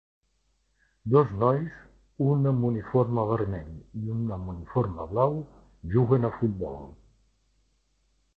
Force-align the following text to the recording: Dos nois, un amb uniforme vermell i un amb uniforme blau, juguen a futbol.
Dos 1.15 1.33
nois, 1.43 1.75
un 2.29 2.47
amb 2.51 2.65
uniforme 2.69 3.27
vermell 3.33 3.69
i 4.07 4.15
un 4.15 4.25
amb 4.39 4.53
uniforme 4.55 5.07
blau, 5.13 5.39
juguen 5.95 6.31
a 6.31 6.35
futbol. 6.41 6.83